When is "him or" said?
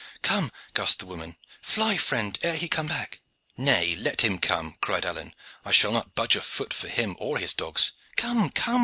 6.87-7.37